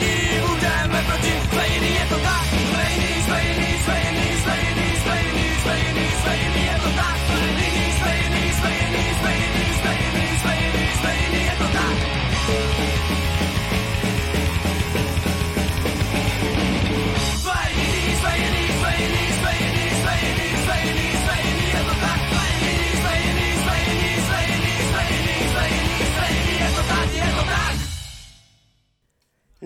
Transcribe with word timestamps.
dokud 0.00 0.35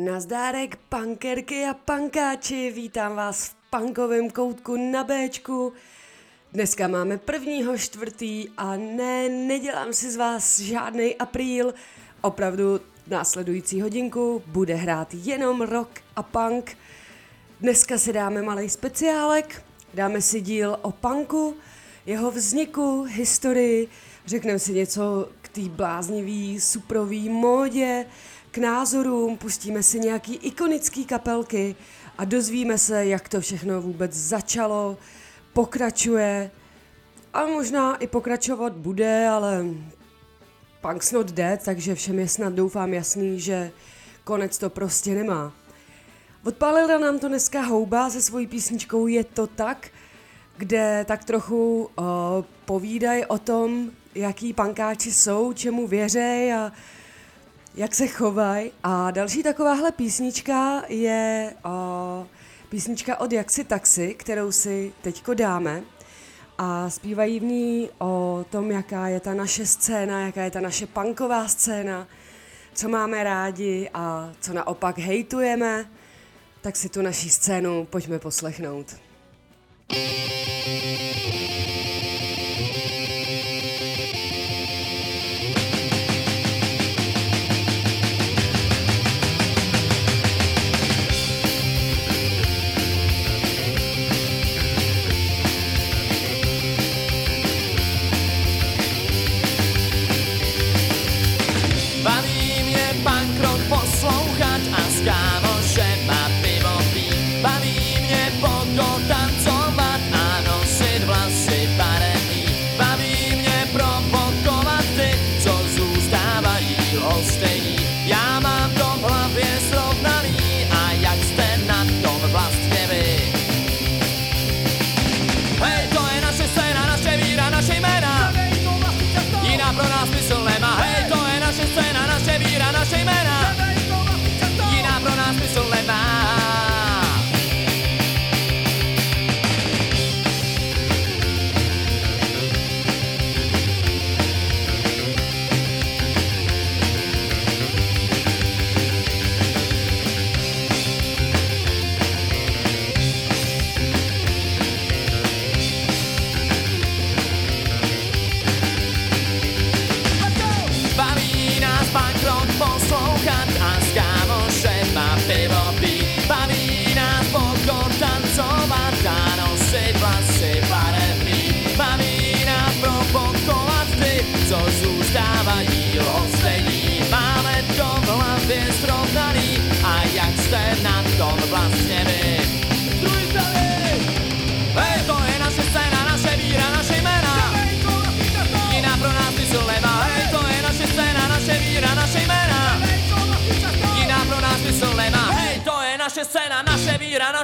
Nazdárek, 0.04 0.76
pankerky 0.88 1.64
a 1.64 1.74
pankáči, 1.74 2.70
vítám 2.70 3.16
vás 3.16 3.48
v 3.48 3.54
pankovém 3.70 4.30
koutku 4.30 4.90
na 4.92 5.04
Bčku. 5.04 5.72
Dneska 6.52 6.88
máme 6.88 7.18
prvního 7.18 7.78
čtvrtý 7.78 8.48
a 8.56 8.76
ne, 8.76 9.28
nedělám 9.28 9.92
si 9.92 10.10
z 10.10 10.16
vás 10.16 10.60
žádný 10.60 11.16
apríl. 11.16 11.74
Opravdu 12.20 12.80
následující 13.06 13.80
hodinku 13.80 14.42
bude 14.46 14.74
hrát 14.74 15.08
jenom 15.14 15.62
rock 15.62 15.90
a 16.16 16.22
punk. 16.22 16.76
Dneska 17.60 17.98
si 17.98 18.12
dáme 18.12 18.42
malý 18.42 18.68
speciálek, 18.68 19.62
dáme 19.94 20.22
si 20.22 20.40
díl 20.40 20.78
o 20.82 20.92
punku, 20.92 21.56
jeho 22.06 22.30
vzniku, 22.30 23.02
historii, 23.02 23.88
řekneme 24.26 24.58
si 24.58 24.72
něco 24.72 25.28
k 25.42 25.48
té 25.48 25.60
bláznivý, 25.60 26.60
suprový 26.60 27.28
módě, 27.28 28.06
k 28.50 28.58
názorům, 28.58 29.36
pustíme 29.36 29.82
si 29.82 30.00
nějaký 30.00 30.34
ikonický 30.34 31.04
kapelky 31.04 31.76
a 32.18 32.24
dozvíme 32.24 32.78
se, 32.78 33.06
jak 33.06 33.28
to 33.28 33.40
všechno 33.40 33.82
vůbec 33.82 34.14
začalo, 34.14 34.98
pokračuje 35.52 36.50
a 37.34 37.46
možná 37.46 37.96
i 37.96 38.06
pokračovat 38.06 38.72
bude, 38.72 39.28
ale 39.28 39.64
punk's 40.80 41.12
not 41.12 41.30
dead, 41.30 41.64
takže 41.64 41.94
všem 41.94 42.18
je 42.18 42.28
snad 42.28 42.52
doufám 42.52 42.94
jasný, 42.94 43.40
že 43.40 43.70
konec 44.24 44.58
to 44.58 44.70
prostě 44.70 45.14
nemá. 45.14 45.52
Odpálila 46.44 46.98
nám 46.98 47.18
to 47.18 47.28
dneska 47.28 47.60
Houba 47.60 48.10
se 48.10 48.22
svojí 48.22 48.46
písničkou 48.46 49.06
Je 49.06 49.24
to 49.24 49.46
tak, 49.46 49.88
kde 50.56 51.04
tak 51.08 51.24
trochu 51.24 51.82
uh, 51.82 52.04
povídají 52.64 53.24
o 53.24 53.38
tom, 53.38 53.90
jaký 54.14 54.52
pankáči 54.52 55.12
jsou, 55.12 55.52
čemu 55.52 55.86
věřej 55.86 56.54
a 56.54 56.72
jak 57.75 57.94
se 57.94 58.06
chovají. 58.06 58.70
A 58.82 59.10
další 59.10 59.42
takováhle 59.42 59.92
písnička 59.92 60.82
je 60.88 61.54
uh, 61.64 62.26
písnička 62.69 63.20
od 63.20 63.32
Jaksi 63.32 63.64
Taxi, 63.64 64.14
kterou 64.14 64.53
si 64.53 64.92
teďko 65.03 65.34
dáme. 65.34 65.82
A 66.59 66.91
zpívají 66.91 67.41
v 67.41 67.42
ní 67.42 67.91
o 67.98 68.44
tom, 68.50 68.70
jaká 68.70 69.09
je 69.09 69.20
ta 69.20 69.34
naše 69.34 69.66
scéna, 69.66 70.20
jaká 70.20 70.42
je 70.42 70.50
ta 70.50 70.60
naše 70.60 70.86
punková 70.86 71.48
scéna, 71.48 72.06
co 72.75 72.88
máme 72.88 73.25
rádi 73.25 73.91
a 73.94 74.32
co 74.41 74.53
naopak 74.53 74.98
hejtujeme. 74.98 75.91
Tak 76.60 76.76
si 76.76 76.88
tu 76.88 77.03
naší 77.03 77.30
scénu 77.30 77.86
pojďme 77.91 78.19
poslechnout. 78.19 78.97
Baví 79.88 81.39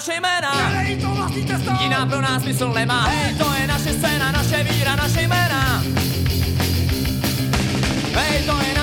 naše 0.06 0.20
jména. 0.20 0.52
To 1.00 1.14
vlastní 1.14 1.44
cesto! 1.44 1.70
Jiná 1.80 2.06
pro 2.06 2.20
nás 2.20 2.42
smysl 2.42 2.72
nemá. 2.74 3.04
Hej, 3.04 3.34
to 3.34 3.52
je 3.60 3.66
naše 3.66 3.92
scéna, 3.92 4.32
naše 4.32 4.62
víra, 4.62 4.96
naše 4.96 5.22
jména. 5.22 5.82
Hej, 8.14 8.42
to 8.42 8.58
je 8.68 8.75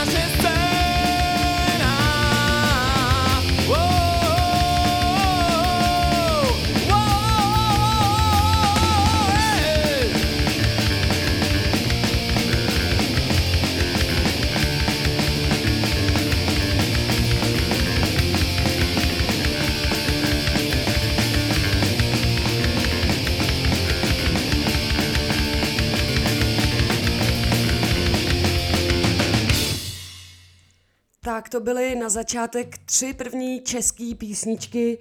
Tak 31.43 31.49
to 31.49 31.59
byly 31.59 31.95
na 31.95 32.09
začátek 32.09 32.77
tři 32.77 33.13
první 33.13 33.61
české 33.61 34.15
písničky, 34.17 34.97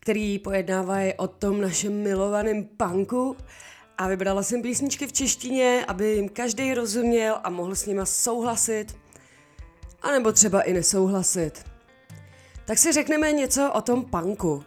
které 0.00 0.36
pojednávají 0.44 1.14
o 1.14 1.28
tom 1.28 1.60
našem 1.60 2.02
milovaném 2.02 2.64
punku. 2.64 3.36
A 3.98 4.08
vybrala 4.08 4.42
jsem 4.42 4.62
písničky 4.62 5.06
v 5.06 5.12
češtině, 5.12 5.84
aby 5.88 6.12
jim 6.12 6.28
každý 6.28 6.74
rozuměl 6.74 7.40
a 7.44 7.50
mohl 7.50 7.74
s 7.74 7.86
nima 7.86 8.06
souhlasit, 8.06 8.86
anebo 10.02 10.32
třeba 10.32 10.62
i 10.62 10.72
nesouhlasit. 10.72 11.64
Tak 12.64 12.78
si 12.78 12.92
řekneme 12.92 13.32
něco 13.32 13.72
o 13.72 13.80
tom 13.80 14.04
punku. 14.04 14.64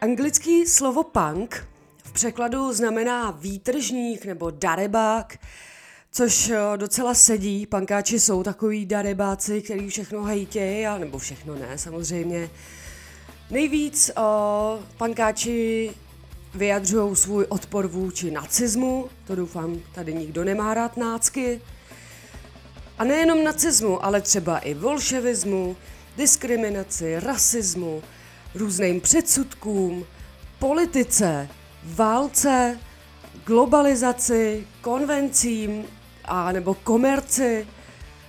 Anglický 0.00 0.66
slovo 0.66 1.04
punk 1.04 1.68
v 2.04 2.12
překladu 2.12 2.72
znamená 2.72 3.30
výtržník 3.30 4.24
nebo 4.24 4.50
darebák, 4.50 5.38
což 6.12 6.50
eh, 6.50 6.58
docela 6.76 7.14
sedí. 7.14 7.66
Pankáči 7.66 8.20
jsou 8.20 8.42
takový 8.42 8.86
darebáci, 8.86 9.62
který 9.62 9.88
všechno 9.88 10.24
hejtějí, 10.24 10.86
nebo 10.98 11.18
všechno 11.18 11.54
ne, 11.54 11.78
samozřejmě. 11.78 12.50
Nejvíc 13.50 14.10
o, 14.16 14.78
pankáči 14.96 15.90
vyjadřují 16.54 17.16
svůj 17.16 17.46
odpor 17.48 17.86
vůči 17.86 18.30
nacismu, 18.30 19.08
to 19.26 19.34
doufám, 19.34 19.80
tady 19.94 20.14
nikdo 20.14 20.44
nemá 20.44 20.74
rád 20.74 20.96
nácky. 20.96 21.60
A 22.98 23.04
nejenom 23.04 23.44
nacismu, 23.44 24.04
ale 24.04 24.20
třeba 24.20 24.58
i 24.58 24.74
bolševismu, 24.74 25.76
diskriminaci, 26.16 27.20
rasismu, 27.20 28.02
různým 28.54 29.00
předsudkům, 29.00 30.06
politice, 30.58 31.48
válce, 31.84 32.78
globalizaci, 33.46 34.66
konvencím 34.80 35.84
a 36.28 36.52
nebo 36.52 36.74
komerci. 36.74 37.66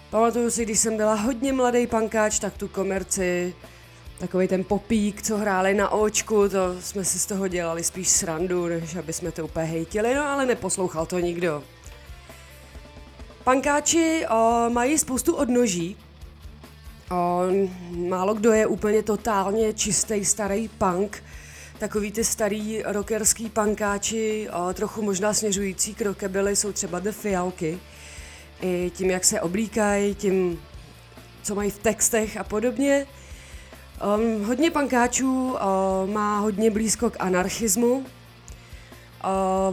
Pamatuju 0.09 0.51
si, 0.51 0.65
když 0.65 0.79
jsem 0.79 0.97
byla 0.97 1.13
hodně 1.13 1.53
mladý 1.53 1.87
pankáč, 1.87 2.39
tak 2.39 2.57
tu 2.57 2.67
komerci, 2.67 3.55
takový 4.19 4.47
ten 4.47 4.63
popík, 4.63 5.21
co 5.21 5.37
hráli 5.37 5.73
na 5.73 5.89
očku, 5.89 6.49
to 6.49 6.81
jsme 6.81 7.05
si 7.05 7.19
z 7.19 7.25
toho 7.25 7.47
dělali 7.47 7.83
spíš 7.83 8.09
srandu, 8.09 8.67
než 8.67 8.95
aby 8.95 9.13
jsme 9.13 9.31
to 9.31 9.45
úplně 9.45 9.65
hejtili, 9.65 10.15
no 10.15 10.27
ale 10.27 10.45
neposlouchal 10.45 11.05
to 11.05 11.19
nikdo. 11.19 11.63
Pankáči 13.43 14.25
o, 14.29 14.69
mají 14.69 14.97
spoustu 14.97 15.35
odnoží. 15.35 15.97
O, 17.11 17.41
málo 18.09 18.33
kdo 18.33 18.51
je 18.51 18.67
úplně 18.67 19.03
totálně 19.03 19.73
čistý 19.73 20.25
starý 20.25 20.67
punk. 20.67 21.23
Takový 21.79 22.11
ty 22.11 22.23
starý 22.23 22.83
rockerský 22.85 23.49
pankáči, 23.49 24.47
trochu 24.73 25.01
možná 25.01 25.33
směřující 25.33 25.95
k 25.95 26.01
rockabilly, 26.01 26.55
jsou 26.55 26.71
třeba 26.71 26.99
The 26.99 27.11
Fialky. 27.11 27.79
I 28.61 28.91
tím, 28.95 29.09
jak 29.09 29.25
se 29.25 29.41
oblíkají, 29.41 30.15
tím, 30.15 30.61
co 31.43 31.55
mají 31.55 31.71
v 31.71 31.79
textech 31.79 32.37
a 32.37 32.43
podobně. 32.43 33.07
Um, 34.17 34.45
hodně 34.45 34.71
pankáčů 34.71 35.51
uh, 35.51 35.57
má 36.09 36.39
hodně 36.39 36.71
blízko 36.71 37.09
k 37.09 37.15
anarchismu. 37.19 37.93
Uh, 37.93 38.05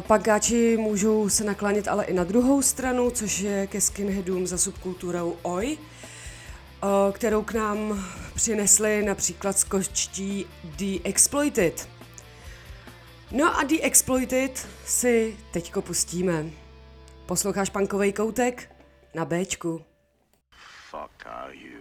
pankáči 0.02 0.76
můžou 0.76 1.29
se 1.29 1.44
naklánět 1.44 1.88
ale 1.88 2.05
i 2.05 2.14
na 2.14 2.25
druhou 2.25 2.62
stranu, 2.62 3.11
což 3.11 3.38
je 3.38 3.67
ke 3.67 3.81
skinheadům 3.81 4.47
za 4.47 4.59
subkulturou 4.59 5.37
Oi, 5.43 5.76
uh, 5.76 7.12
kterou 7.12 7.43
k 7.43 7.52
nám 7.52 8.05
přinesli 8.35 9.02
například 9.02 9.59
skočtí 9.59 10.47
The 10.64 10.99
Exploited. 11.05 11.96
No 13.31 13.50
a 13.58 13.64
The 13.67 13.82
Exploited 13.82 14.55
si 14.87 15.34
teďko 15.50 15.82
pustíme. 15.82 16.46
Posloucháš 17.26 17.75
punkovej 17.75 18.12
koutek? 18.14 18.70
Na 19.14 19.25
Bčku. 19.26 19.82
fuck 20.90 21.26
are 21.26 21.50
you? 21.50 21.75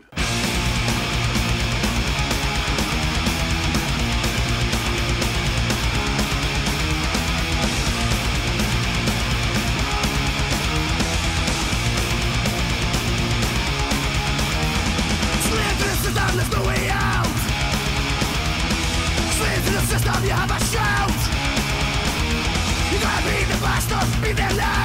me 24.26 24.34
their 24.34 24.54
life. 24.56 24.85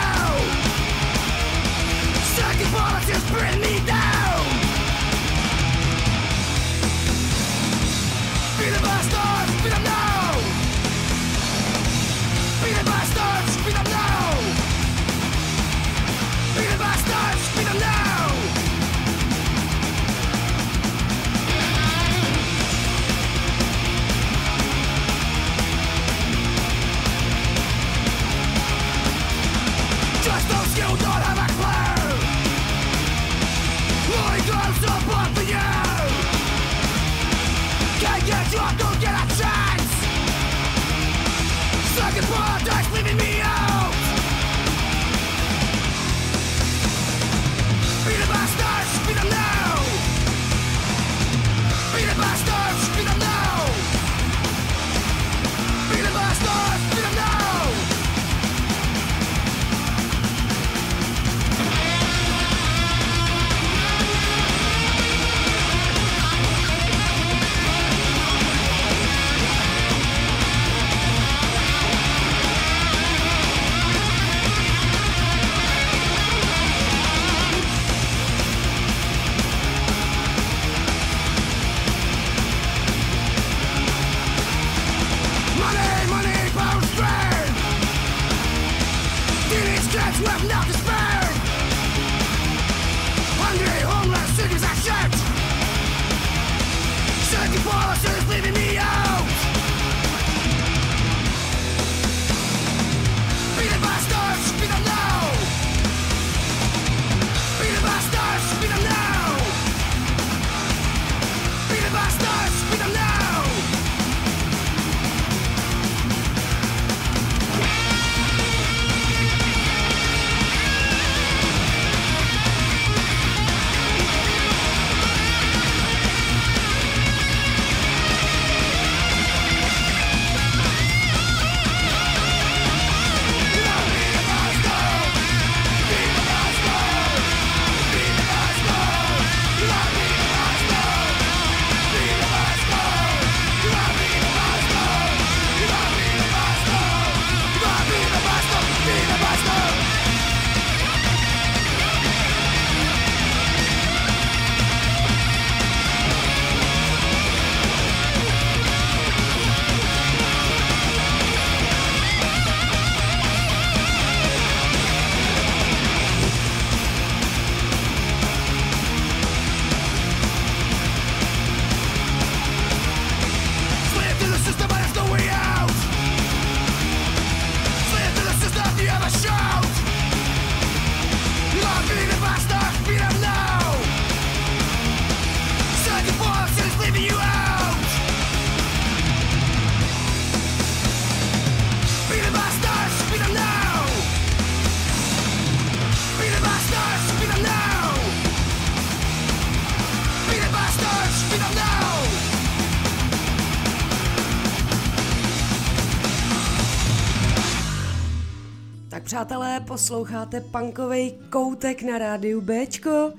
Přátelé, 209.11 209.61
posloucháte 209.61 210.41
punkový 210.41 211.15
koutek 211.31 211.83
na 211.83 211.99
rádiu 211.99 212.41
Bčko. 212.41 213.13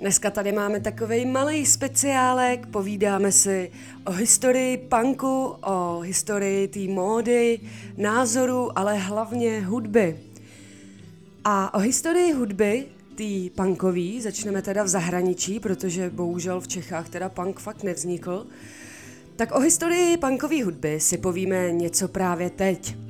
Dneska 0.00 0.30
tady 0.30 0.52
máme 0.52 0.80
takový 0.80 1.26
malý 1.26 1.66
speciálek, 1.66 2.66
povídáme 2.66 3.32
si 3.32 3.70
o 4.04 4.12
historii 4.12 4.76
punku, 4.76 5.56
o 5.62 6.00
historii 6.00 6.68
té 6.68 6.80
módy, 6.80 7.60
názoru, 7.96 8.78
ale 8.78 8.98
hlavně 8.98 9.60
hudby. 9.60 10.18
A 11.44 11.74
o 11.74 11.78
historii 11.78 12.32
hudby, 12.32 12.86
tý 13.14 13.50
punkový, 13.50 14.20
začneme 14.20 14.62
teda 14.62 14.82
v 14.82 14.88
zahraničí, 14.88 15.60
protože 15.60 16.10
bohužel 16.10 16.60
v 16.60 16.68
Čechách 16.68 17.08
teda 17.08 17.28
punk 17.28 17.60
fakt 17.60 17.82
nevznikl. 17.82 18.46
Tak 19.36 19.54
o 19.54 19.60
historii 19.60 20.16
punkové 20.16 20.64
hudby 20.64 21.00
si 21.00 21.18
povíme 21.18 21.72
něco 21.72 22.08
právě 22.08 22.50
teď. 22.50 23.05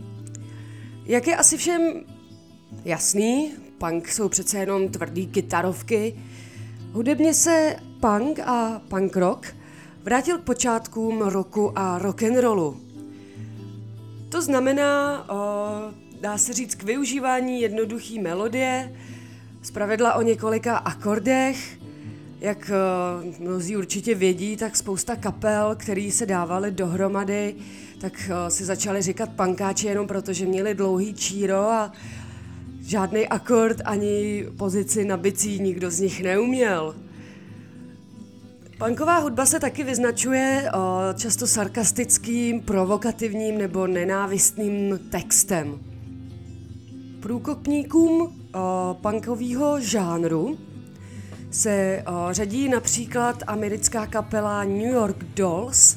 Jak 1.08 1.26
je 1.26 1.36
asi 1.36 1.56
všem 1.56 2.04
jasný, 2.84 3.52
punk 3.78 4.08
jsou 4.08 4.28
přece 4.28 4.58
jenom 4.58 4.88
tvrdý 4.88 5.26
kytarovky, 5.26 6.16
hudebně 6.92 7.34
se 7.34 7.76
punk 8.00 8.38
a 8.38 8.82
punk 8.88 9.16
rock 9.16 9.46
vrátil 10.02 10.38
k 10.38 10.44
počátkům 10.44 11.20
roku 11.20 11.78
a 11.78 11.98
rock 11.98 12.22
and 12.22 12.38
rollu. 12.38 12.80
To 14.28 14.42
znamená, 14.42 15.24
o, 15.30 15.66
dá 16.20 16.38
se 16.38 16.52
říct, 16.52 16.74
k 16.74 16.82
využívání 16.82 17.60
jednoduché 17.60 18.20
melodie, 18.20 18.96
zpravidla 19.62 20.14
o 20.14 20.22
několika 20.22 20.76
akordech, 20.76 21.78
jak 22.40 22.70
mnozí 23.38 23.76
určitě 23.76 24.14
vědí, 24.14 24.56
tak 24.56 24.76
spousta 24.76 25.16
kapel, 25.16 25.76
který 25.78 26.10
se 26.10 26.26
dávaly 26.26 26.70
dohromady, 26.70 27.54
tak 28.00 28.30
uh, 28.30 28.48
si 28.48 28.64
začali 28.64 29.02
říkat 29.02 29.28
pankáči 29.32 29.86
jenom 29.86 30.06
proto, 30.06 30.32
že 30.32 30.46
měli 30.46 30.74
dlouhý 30.74 31.14
číro 31.14 31.56
a 31.56 31.92
žádný 32.80 33.28
akord 33.28 33.80
ani 33.84 34.46
pozici 34.56 35.04
na 35.04 35.16
bicí 35.16 35.60
nikdo 35.60 35.90
z 35.90 36.00
nich 36.00 36.22
neuměl. 36.22 36.96
Punková 38.78 39.18
hudba 39.18 39.46
se 39.46 39.60
taky 39.60 39.84
vyznačuje 39.84 40.70
o, 40.74 40.98
často 41.14 41.46
sarkastickým, 41.46 42.60
provokativním 42.60 43.58
nebo 43.58 43.86
nenávistným 43.86 45.00
textem. 45.10 45.78
Průkopníkům 47.20 48.40
punkového 49.00 49.80
žánru 49.80 50.58
se 51.50 52.04
řadí 52.30 52.68
například 52.68 53.42
americká 53.46 54.06
kapela 54.06 54.64
New 54.64 54.92
York 54.92 55.24
Dolls, 55.36 55.96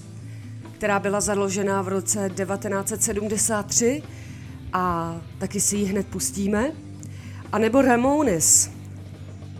která 0.80 1.00
byla 1.00 1.22
založena 1.22 1.82
v 1.82 1.88
roce 1.88 2.32
1973 2.36 4.04
a 4.74 5.16
taky 5.38 5.62
si 5.62 5.76
ji 5.76 5.86
hned 5.86 6.08
pustíme. 6.08 6.72
A 7.52 7.58
nebo 7.58 7.82
Ramones, 7.82 8.72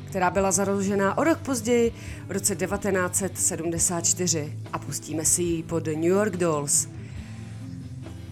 která 0.10 0.30
byla 0.30 0.52
založena 0.52 1.18
o 1.18 1.24
rok 1.24 1.40
později 1.40 1.92
v 2.28 2.32
roce 2.32 2.56
1974 2.56 4.58
a 4.74 4.80
pustíme 4.80 5.26
si 5.26 5.44
ji 5.44 5.64
pod 5.64 5.86
New 5.86 6.04
York 6.04 6.38
Dolls. 6.38 6.88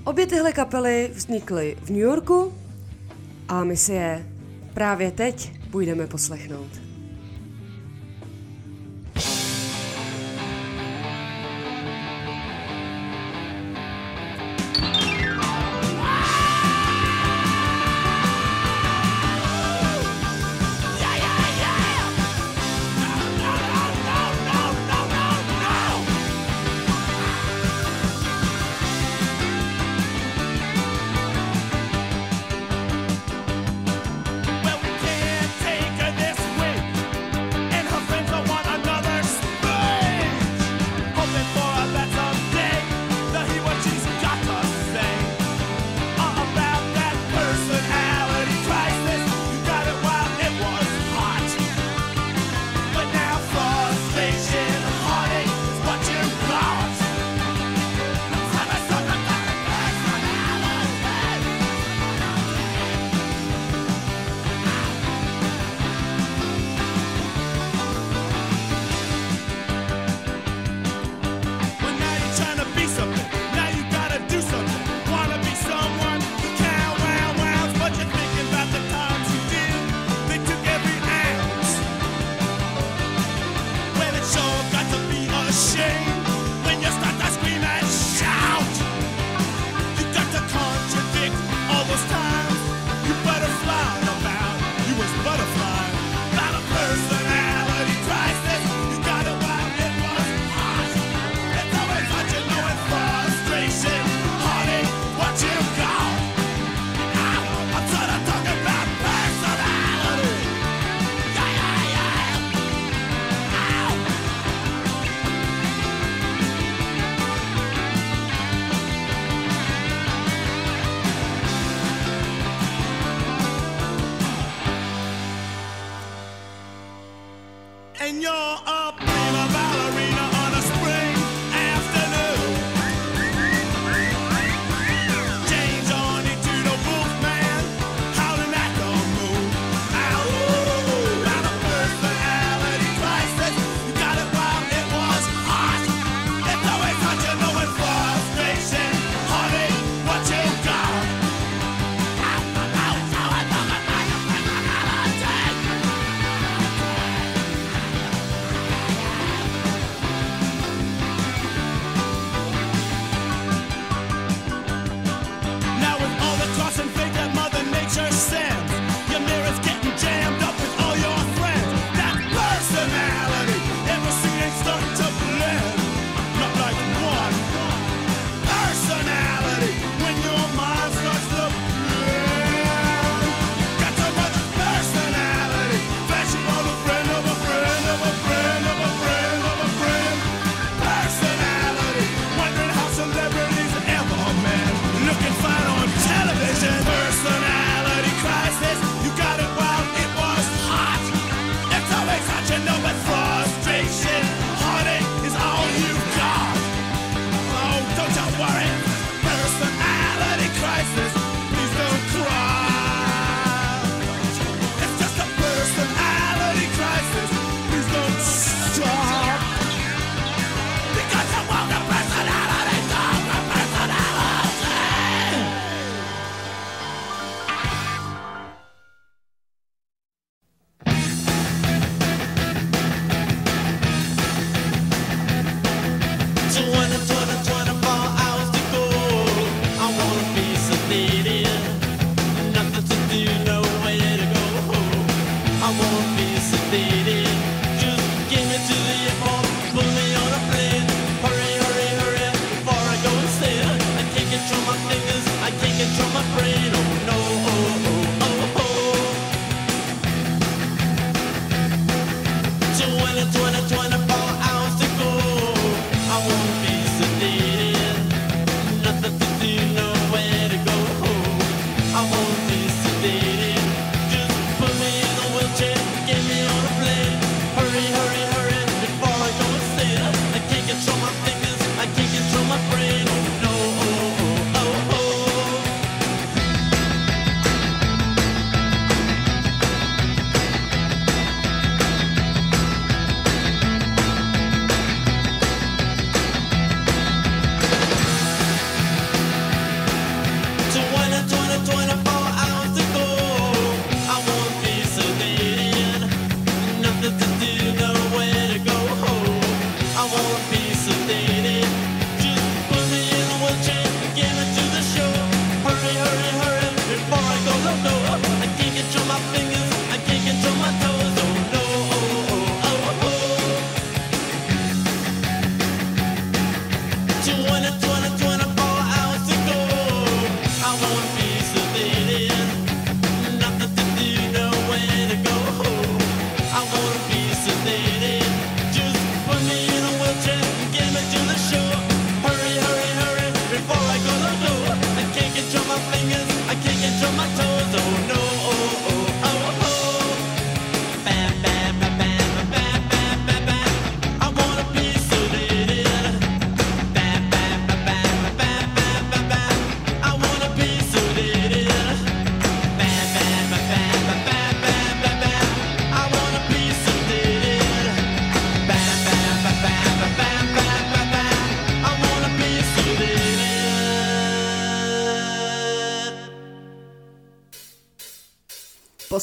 Obě 0.03 0.27
tyhle 0.27 0.53
kapely 0.53 1.12
vznikly 1.13 1.77
v 1.82 1.89
New 1.89 2.00
Yorku 2.00 2.53
a 3.48 3.63
my 3.63 3.77
si 3.77 3.94
je 3.94 4.27
právě 4.74 5.12
teď 5.12 5.51
půjdeme 5.72 6.08
poslechnout. 6.08 6.87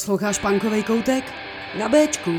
Posloucháš 0.05 0.39
Pankovej 0.39 0.83
koutek? 0.83 1.25
Na 1.79 1.89
Bčku. 1.89 2.31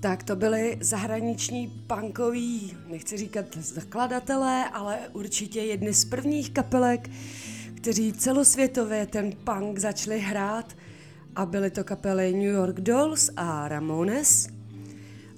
Tak 0.00 0.22
to 0.22 0.36
byly 0.36 0.76
zahraniční 0.80 1.84
punkoví, 1.86 2.76
nechci 2.86 3.16
říkat 3.16 3.44
zakladatelé, 3.56 4.64
ale 4.72 4.98
určitě 5.12 5.60
jedny 5.60 5.94
z 5.94 6.04
prvních 6.04 6.50
kapelek, 6.50 7.10
kteří 7.76 8.12
celosvětově 8.12 9.06
ten 9.06 9.32
punk 9.32 9.78
začali 9.78 10.18
hrát 10.18 10.76
a 11.36 11.46
byly 11.46 11.70
to 11.70 11.84
kapely 11.84 12.32
New 12.32 12.54
York 12.54 12.80
Dolls 12.80 13.30
a 13.36 13.68
Ramones. 13.68 14.48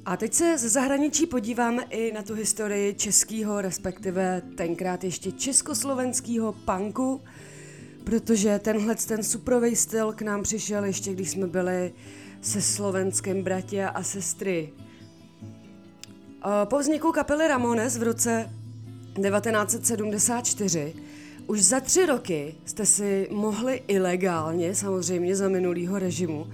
A 0.04 0.16
teď 0.16 0.34
se 0.34 0.58
ze 0.58 0.68
zahraničí 0.68 1.26
podíváme 1.26 1.82
i 1.90 2.12
na 2.12 2.22
tu 2.22 2.34
historii 2.34 2.94
českého, 2.94 3.60
respektive 3.60 4.42
tenkrát 4.54 5.04
ještě 5.04 5.32
československého 5.32 6.52
punku, 6.52 7.20
protože 8.04 8.58
tenhle 8.58 8.94
ten 8.94 9.22
suprový 9.22 9.76
styl 9.76 10.12
k 10.12 10.22
nám 10.22 10.42
přišel 10.42 10.84
ještě 10.84 11.12
když 11.12 11.30
jsme 11.30 11.46
byli 11.46 11.92
se 12.40 12.62
slovenským 12.62 13.42
bratě 13.42 13.86
a 13.86 14.02
sestry. 14.02 14.72
Po 16.64 16.78
vzniku 16.78 17.12
kapely 17.12 17.48
Ramones 17.48 17.98
v 17.98 18.02
roce 18.02 18.50
1974 19.14 20.94
už 21.46 21.62
za 21.62 21.80
tři 21.80 22.06
roky 22.06 22.54
jste 22.64 22.86
si 22.86 23.28
mohli 23.30 23.82
ilegálně, 23.88 24.74
samozřejmě 24.74 25.36
za 25.36 25.48
minulýho 25.48 25.98
režimu, 25.98 26.46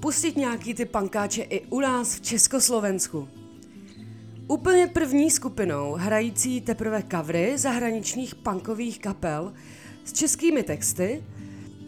pustit 0.00 0.36
nějaký 0.36 0.74
ty 0.74 0.84
pankáče 0.84 1.42
i 1.42 1.66
u 1.66 1.80
nás 1.80 2.14
v 2.14 2.20
Československu. 2.20 3.28
Úplně 4.48 4.86
první 4.86 5.30
skupinou, 5.30 5.92
hrající 5.92 6.60
teprve 6.60 7.02
kavry 7.02 7.58
zahraničních 7.58 8.34
punkových 8.34 8.98
kapel 8.98 9.52
s 10.04 10.12
českými 10.12 10.62
texty, 10.62 11.22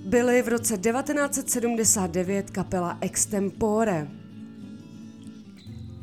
byly 0.06 0.42
v 0.42 0.48
roce 0.48 0.78
1979 0.78 2.50
kapela 2.50 2.98
Extempore. 3.00 4.08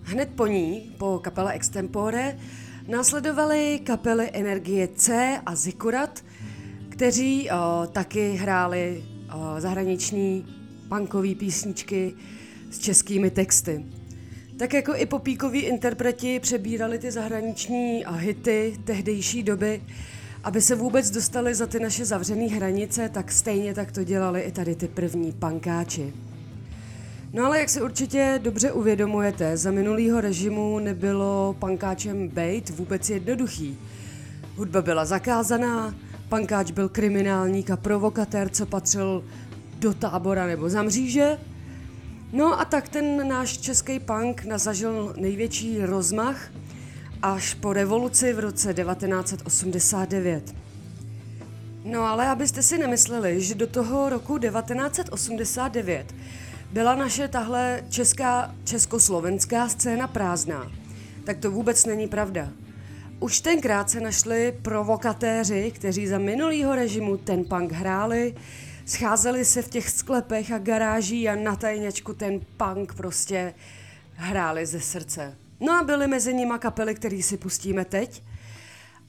Hned 0.04 0.30
po 0.36 0.48
ní, 0.48 0.96
po 0.98 1.20
kapele 1.24 1.54
Extempore, 1.54 2.40
následovaly 2.88 3.80
kapely 3.84 4.30
Energie 4.34 4.88
C 4.88 5.40
a 5.46 5.56
Zikurat, 5.56 6.24
kteří 6.90 7.50
o, 7.50 7.88
taky 7.88 8.32
hráli 8.32 9.04
o, 9.36 9.62
zahraniční 9.62 10.46
punkové 10.90 11.36
písničky 11.36 12.14
s 12.72 12.80
českými 12.80 13.32
texty. 13.32 13.86
Tak 14.58 14.74
jako 14.74 14.96
i 14.96 15.06
popíkoví 15.06 15.60
interpreti 15.60 16.40
přebírali 16.40 17.00
ty 17.00 17.12
zahraniční 17.12 18.06
hity 18.10 18.78
tehdejší 18.84 19.44
doby, 19.44 19.82
aby 20.44 20.62
se 20.62 20.76
vůbec 20.76 21.12
dostali 21.12 21.56
za 21.56 21.68
ty 21.68 21.80
naše 21.80 22.06
zavřené 22.06 22.48
hranice, 22.48 23.10
tak 23.10 23.32
stejně 23.32 23.74
tak 23.74 23.92
to 23.92 24.04
dělali 24.04 24.42
i 24.42 24.52
tady 24.52 24.76
ty 24.76 24.88
první 24.88 25.32
pankáči. 25.32 26.14
No 27.34 27.46
ale 27.46 27.60
jak 27.60 27.70
si 27.70 27.82
určitě 27.82 28.40
dobře 28.44 28.72
uvědomujete, 28.72 29.58
za 29.58 29.72
minulýho 29.72 30.22
režimu 30.22 30.80
nebylo 30.80 31.56
pankáčem 31.60 32.28
bejt 32.28 32.70
vůbec 32.70 33.10
jednoduchý. 33.10 33.78
Hudba 34.56 34.82
byla 34.82 35.06
zakázaná, 35.06 35.96
pankáč 36.30 36.72
byl 36.72 36.90
kriminálník 36.90 37.70
a 37.70 37.78
provokatér, 37.78 38.50
co 38.50 38.66
patřil 38.66 39.24
do 39.80 39.94
tábora 39.94 40.48
nebo 40.48 40.70
za 40.70 40.84
mříže. 40.84 41.38
No 42.34 42.60
a 42.60 42.66
tak 42.66 42.90
ten 42.90 43.28
náš 43.28 43.58
český 43.58 44.00
punk 44.00 44.46
nazažil 44.46 45.14
největší 45.18 45.86
rozmach 45.86 46.52
až 47.24 47.54
po 47.54 47.74
revoluci 47.74 48.34
v 48.34 48.40
roce 48.40 48.74
1989. 48.74 50.56
No 51.84 52.02
ale 52.02 52.28
abyste 52.28 52.64
si 52.64 52.78
nemysleli, 52.78 53.42
že 53.42 53.56
do 53.56 53.68
toho 53.68 54.10
roku 54.10 54.38
1989 54.38 56.16
byla 56.72 56.96
naše 56.96 57.28
tahle 57.28 57.84
česká, 57.90 58.56
československá 58.64 59.70
scéna 59.70 60.08
prázdná, 60.08 60.72
tak 61.24 61.38
to 61.38 61.52
vůbec 61.52 61.86
není 61.86 62.08
pravda. 62.08 62.50
Už 63.20 63.42
tenkrát 63.42 63.90
se 63.90 64.00
našli 64.00 64.60
provokatéři, 64.62 65.72
kteří 65.76 66.08
za 66.08 66.18
minulýho 66.18 66.76
režimu 66.76 67.18
ten 67.18 67.46
punk 67.46 67.72
hráli, 67.72 68.36
scházeli 68.86 69.46
se 69.46 69.62
v 69.62 69.70
těch 69.70 69.90
sklepech 69.90 70.52
a 70.52 70.58
garáží 70.58 71.30
a 71.30 71.36
na 71.36 71.56
tajňačku 71.56 72.14
ten 72.14 72.40
punk 72.58 72.94
prostě 72.94 73.54
hráli 74.16 74.66
ze 74.66 74.80
srdce. 74.80 75.43
No 75.66 75.80
a 75.80 75.84
byly 75.84 76.08
mezi 76.08 76.34
nimi 76.34 76.54
kapely, 76.60 76.96
které 76.96 77.24
si 77.24 77.38
pustíme 77.38 77.86
teď. 77.86 78.24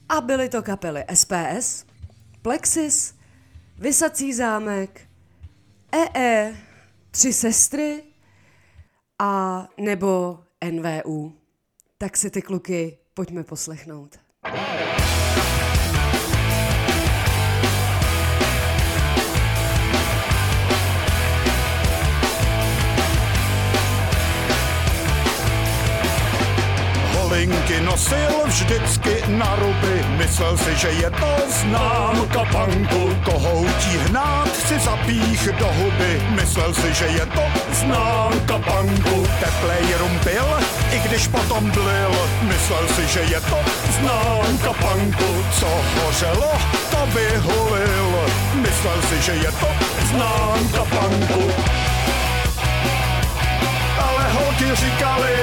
A 0.09 0.21
byly 0.21 0.49
to 0.49 0.63
kapely 0.63 1.05
SPS, 1.13 1.85
Plexis, 2.41 3.15
Vysací 3.77 4.33
zámek, 4.33 5.01
EE, 5.91 6.55
Tři 7.11 7.33
sestry 7.33 8.03
a 9.19 9.67
nebo 9.77 10.39
NVU. 10.71 11.33
Tak 11.97 12.17
si 12.17 12.29
ty 12.29 12.41
kluky 12.41 12.97
pojďme 13.13 13.43
poslechnout. 13.43 14.19
Holinky 27.35 27.83
nosil 27.83 28.47
vždycky 28.47 29.19
na 29.27 29.55
ruby, 29.59 29.95
myslel 30.15 30.55
si, 30.55 30.71
že 30.75 30.87
je 30.87 31.11
to 31.11 31.31
známka 31.51 32.47
panku. 32.47 33.11
Kohoutí 33.27 33.99
hnát 34.07 34.47
si 34.55 34.79
zapích 34.79 35.43
do 35.59 35.67
huby, 35.67 36.13
myslel 36.39 36.71
si, 36.71 36.93
že 36.95 37.05
je 37.11 37.25
to 37.35 37.43
známka 37.75 38.55
panku. 38.63 39.27
Teplej 39.43 39.83
rum 39.99 40.15
pil, 40.23 40.47
i 40.95 40.99
když 41.03 41.27
potom 41.27 41.71
blil, 41.75 42.13
myslel 42.47 42.87
si, 42.95 43.03
že 43.03 43.21
je 43.27 43.41
to 43.51 43.59
známka 43.99 44.71
panku. 44.79 45.29
Co 45.59 45.67
hořelo, 45.67 46.51
to 46.87 46.99
vyhulil, 47.11 48.11
myslel 48.63 48.99
si, 49.11 49.17
že 49.21 49.33
je 49.43 49.51
to 49.59 49.69
známka 50.07 50.83
panku. 50.87 51.43
Ale 53.99 54.23
holky 54.31 54.75
říkali, 54.75 55.35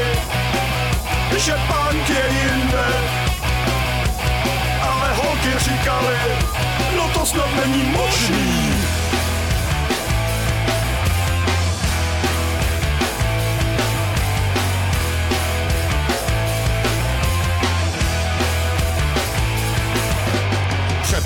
že 1.38 1.54
punk 1.66 2.08
je 2.08 2.24
jinde. 2.32 2.86
Ale 4.82 5.14
holky 5.14 5.58
říkali, 5.58 6.18
no 6.96 7.08
to 7.08 7.26
snad 7.26 7.48
není 7.66 7.82
možný. 7.82 8.81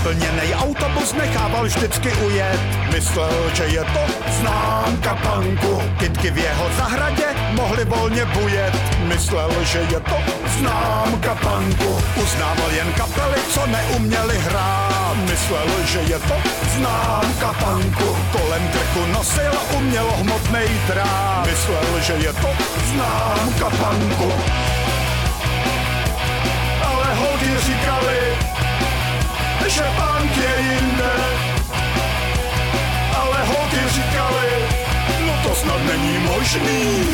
Přeplněný 0.07 0.55
autobus 0.55 1.13
nechával 1.13 1.65
vždycky 1.65 2.13
ujet. 2.13 2.61
Myslel, 2.95 3.51
že 3.55 3.65
je 3.65 3.85
to 3.85 4.03
známka 4.39 5.15
panku. 5.15 5.83
Kytky 5.99 6.31
v 6.31 6.39
jeho 6.39 6.71
zahradě 6.79 7.27
mohly 7.53 7.85
volně 7.85 8.25
bujet. 8.25 8.75
Myslel, 9.03 9.51
že 9.65 9.79
je 9.79 10.01
to 10.01 10.17
známka 10.59 11.35
panku. 11.35 11.99
Uznával 12.23 12.71
jen 12.71 12.93
kapely, 12.93 13.41
co 13.51 13.67
neuměli 13.67 14.39
hrát. 14.39 15.17
Myslel, 15.31 15.67
že 15.85 15.99
je 15.99 16.19
to 16.19 16.37
známka 16.77 17.53
panku. 17.65 18.17
Kolem 18.33 18.69
krku 18.69 19.07
nosil 19.13 19.53
umělohmotnej 19.77 20.69
drát. 20.87 21.47
Myslel, 21.47 22.01
že 22.01 22.13
je 22.13 22.33
to 22.33 22.49
známka 22.93 23.71
panku. 23.71 24.33
Ale 26.83 27.15
holky 27.15 27.59
říkali, 27.67 28.19
punk 29.75 30.37
je 30.37 30.63
jinde. 30.63 31.13
Ale 33.17 33.45
holky 33.45 33.89
říkali, 33.89 34.49
no 35.27 35.33
to 35.49 35.55
snad 35.55 35.81
není 35.87 36.19
možný. 36.19 37.07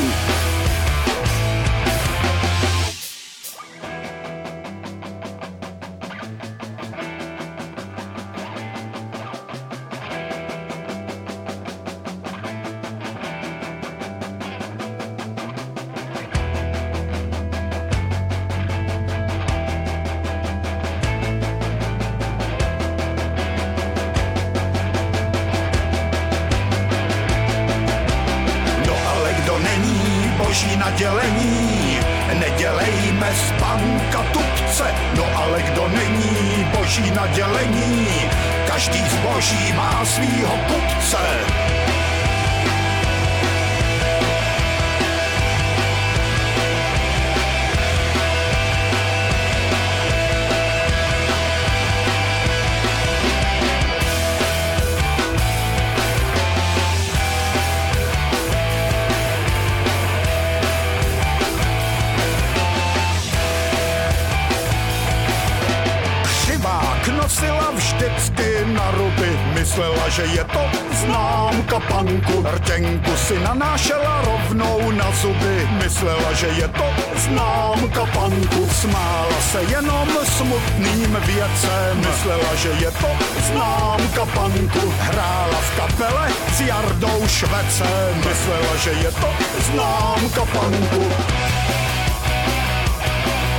nosila 67.32 67.72
vždycky 67.72 68.48
na 68.76 68.90
ruby. 68.92 69.30
Myslela, 69.56 70.04
že 70.12 70.22
je 70.36 70.44
to 70.44 70.64
známka 71.00 71.80
panku. 71.88 72.44
Rtěnku 72.44 73.16
si 73.16 73.40
nanášela 73.40 74.20
rovnou 74.20 74.92
na 74.92 75.08
zuby. 75.16 75.68
Myslela, 75.80 76.32
že 76.36 76.46
je 76.60 76.68
to 76.68 76.86
známka 77.16 78.04
panku. 78.12 78.68
Smála 78.68 79.40
se 79.48 79.60
jenom 79.64 80.08
smutným 80.24 81.16
věcem. 81.24 81.92
Myslela, 82.04 82.52
že 82.54 82.68
je 82.68 82.90
to 83.00 83.10
známka 83.48 84.24
panku. 84.36 84.84
Hrála 85.00 85.60
v 85.60 85.70
kapele 85.76 86.28
s 86.52 86.60
Jardou 86.60 87.20
Švecem. 87.26 88.12
Myslela, 88.28 88.74
že 88.76 88.92
je 88.92 89.10
to 89.12 89.30
známka 89.72 90.44
panku. 90.52 91.02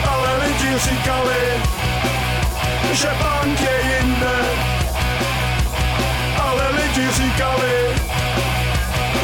Ale 0.05 0.29
lidi 0.45 0.77
říkali, 0.77 1.41
že 2.93 3.09
bank 3.19 3.59
je 3.59 3.77
jinde, 3.89 4.37
ale 6.43 6.69
lidi 6.69 7.11
říkali, 7.11 7.95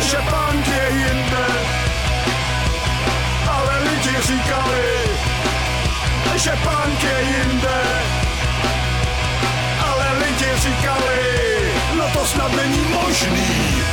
že 0.02 0.18
bank 0.32 0.68
je 0.68 0.90
jinde, 0.90 1.46
ale 3.50 3.74
lidi 3.84 4.16
říkali, 4.22 4.86
že 6.36 6.52
bank 6.66 7.04
je 7.04 7.22
jinde, 7.22 7.82
ale 9.90 10.06
lidi 10.20 10.50
říkali, 10.58 11.20
no 11.98 12.10
to 12.14 12.26
snad 12.26 12.52
není 12.52 12.86
možný. 12.90 13.84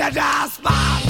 nedá 0.00 0.48
spát. 0.48 1.02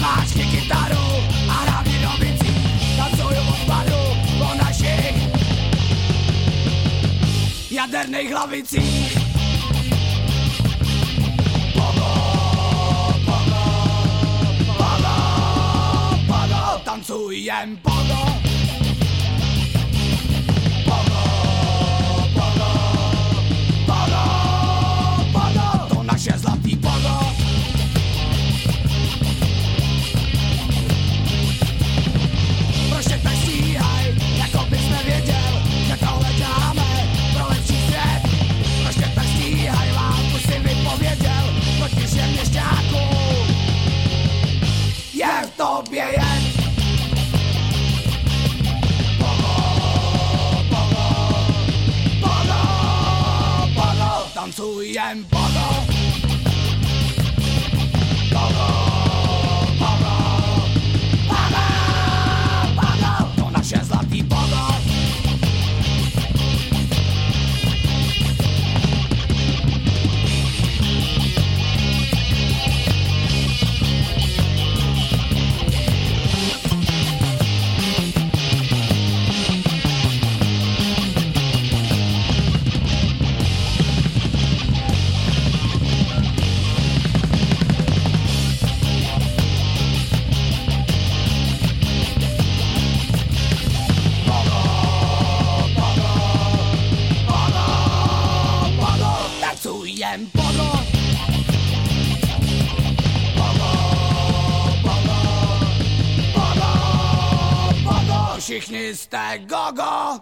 Máčky 0.00 0.44
kytaru 0.46 1.06
a 1.48 1.52
hlavně 1.52 1.98
do 1.98 2.10
bicí, 2.20 2.54
tancuju 2.96 3.42
odpadu 3.50 4.00
po 4.38 4.48
našich 4.64 5.14
jaderných 7.70 8.30
hlavicích. 8.30 9.18
Tancujem 16.84 17.76
polo 17.82 18.43
všichni 108.64 108.96
jste 108.96 109.38
gogo. 109.38 110.20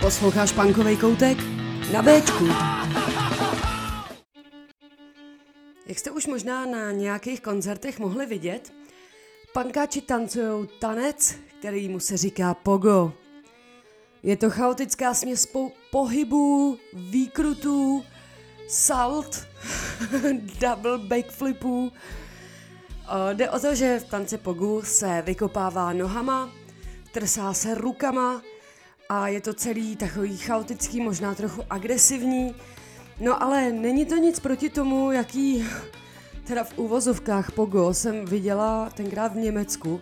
Posloucháš 0.00 0.52
punkovej 0.52 0.96
koutek? 0.96 1.38
Na 1.92 2.02
Bčku. 2.02 2.46
Jak 5.86 5.98
jste 5.98 6.10
už 6.10 6.26
možná 6.26 6.66
na 6.66 6.92
nějakých 6.92 7.40
koncertech 7.40 7.98
mohli 7.98 8.26
vidět, 8.26 8.72
pankáči 9.52 10.00
tancují 10.00 10.68
tanec, 10.78 11.34
který 11.58 11.88
mu 11.88 12.00
se 12.00 12.16
říká 12.16 12.54
pogo. 12.54 13.12
Je 14.22 14.36
to 14.36 14.50
chaotická 14.50 15.14
směs 15.14 15.46
po- 15.46 15.72
pohybů, 15.90 16.78
výkrutů, 16.92 18.04
salt, 18.68 19.46
double 20.60 20.98
backflipů. 20.98 21.92
Jde 23.32 23.50
o 23.50 23.60
to, 23.60 23.74
že 23.74 23.98
v 23.98 24.04
tance 24.04 24.38
pogu 24.38 24.82
se 24.84 25.22
vykopává 25.26 25.92
nohama, 25.92 26.50
trsá 27.12 27.52
se 27.52 27.74
rukama 27.74 28.42
a 29.08 29.28
je 29.28 29.40
to 29.40 29.54
celý 29.54 29.96
takový 29.96 30.36
chaotický, 30.36 31.00
možná 31.00 31.34
trochu 31.34 31.62
agresivní. 31.70 32.54
No 33.20 33.42
ale 33.42 33.72
není 33.72 34.06
to 34.06 34.16
nic 34.16 34.40
proti 34.40 34.70
tomu, 34.70 35.12
jaký 35.12 35.64
teda 36.46 36.64
v 36.64 36.78
úvozovkách 36.78 37.52
pogo 37.52 37.94
jsem 37.94 38.24
viděla 38.24 38.90
tenkrát 38.90 39.32
v 39.32 39.36
Německu. 39.36 40.00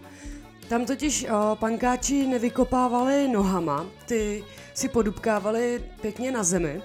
Tam 0.69 0.85
totiž 0.85 1.27
o, 1.31 1.57
pankáči 1.57 2.27
nevykopávali 2.27 3.29
nohama, 3.29 3.87
ty 4.07 4.45
si 4.75 4.89
podupkávali 4.89 5.85
pěkně 6.01 6.33
na 6.33 6.43
zemi, 6.43 6.83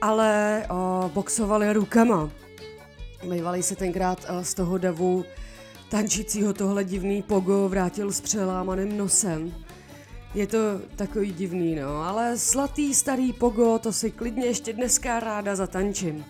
ale 0.00 0.64
o, 0.70 1.10
boxovali 1.14 1.72
rukama. 1.72 2.30
Bývalý 3.30 3.62
se 3.62 3.76
tenkrát 3.76 4.26
o, 4.30 4.44
z 4.44 4.54
toho 4.54 4.78
davu 4.78 5.24
tančícího 5.88 6.52
tohle 6.52 6.84
divný 6.84 7.22
pogo 7.22 7.68
vrátil 7.68 8.12
s 8.12 8.20
přelámaným 8.20 8.98
nosem. 8.98 9.54
Je 10.34 10.46
to 10.46 10.58
takový 10.96 11.32
divný, 11.32 11.74
no, 11.74 12.02
ale 12.02 12.36
zlatý 12.36 12.94
starý 12.94 13.32
pogo, 13.32 13.78
to 13.78 13.92
si 13.92 14.10
klidně 14.10 14.46
ještě 14.46 14.72
dneska 14.72 15.20
ráda 15.20 15.56
zatančím. 15.56 16.24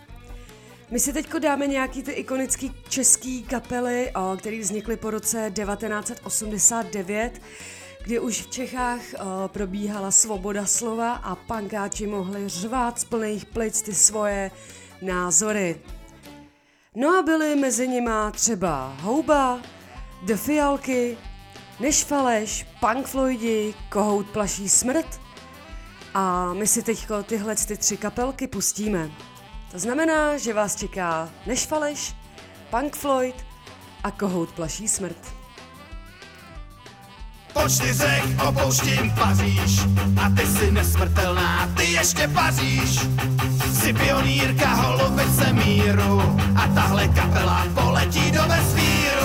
My 0.90 1.00
si 1.00 1.12
teďko 1.12 1.38
dáme 1.38 1.66
nějaký 1.66 2.02
ty 2.02 2.12
ikonický 2.12 2.72
český 2.88 3.42
kapely, 3.42 4.12
o, 4.14 4.36
který 4.36 4.60
vznikly 4.60 4.96
po 4.96 5.10
roce 5.10 5.52
1989, 5.54 7.42
kdy 8.04 8.20
už 8.20 8.42
v 8.42 8.50
Čechách 8.50 9.00
o, 9.14 9.48
probíhala 9.48 10.10
svoboda 10.10 10.66
slova 10.66 11.12
a 11.12 11.34
pankáči 11.34 12.06
mohli 12.06 12.48
řvát 12.48 13.00
z 13.00 13.04
plných 13.04 13.46
plic 13.46 13.82
ty 13.82 13.94
svoje 13.94 14.50
názory. 15.02 15.80
No 17.00 17.18
a 17.18 17.22
byly 17.22 17.56
mezi 17.56 17.88
nima 17.88 18.30
třeba 18.30 18.96
Houba, 19.00 19.60
The 20.22 20.36
Fialky, 20.36 21.18
Nešfaleš, 21.80 22.66
Punk 22.80 23.06
Floydi, 23.06 23.74
Kohout 23.88 24.26
plaší 24.30 24.68
smrt. 24.68 25.20
A 26.14 26.52
my 26.52 26.66
si 26.66 26.82
teďko 26.82 27.22
tyhle 27.22 27.56
ty 27.56 27.76
tři 27.76 27.96
kapelky 27.96 28.46
pustíme. 28.46 29.10
To 29.72 29.78
znamená, 29.78 30.38
že 30.38 30.54
vás 30.54 30.76
čeká 30.76 31.30
Nešfaleš, 31.46 32.14
Punk 32.70 32.96
Floyd 32.96 33.46
a 34.04 34.10
Kohout 34.10 34.52
plaší 34.52 34.88
smrt. 34.88 35.37
Po 37.62 37.68
čtyřech 37.68 38.24
opouštím 38.48 39.10
Paříž 39.10 39.80
a 40.24 40.30
ty 40.30 40.46
jsi 40.46 40.70
nesmrtelná, 40.70 41.68
ty 41.76 41.84
ještě 41.84 42.28
paříš. 42.28 43.00
Jsi 43.72 43.92
pionýrka 43.92 44.74
holubice 44.74 45.52
míru 45.52 46.38
a 46.56 46.68
tahle 46.74 47.08
kapela 47.08 47.66
poletí 47.74 48.30
do 48.30 48.42
vesmíru. 48.48 49.17